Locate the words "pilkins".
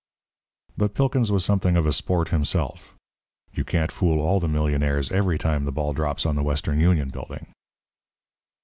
0.95-1.31